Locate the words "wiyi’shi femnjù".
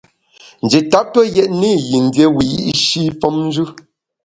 2.35-3.65